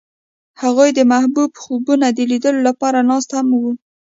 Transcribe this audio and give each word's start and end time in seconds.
هغوی 0.61 0.89
د 0.93 0.99
محبوب 1.11 1.51
خوبونو 1.61 2.07
د 2.17 2.19
لیدلو 2.31 2.61
لپاره 2.69 2.99
ناست 3.09 3.29
هم 3.37 3.47
وو. 3.59 3.71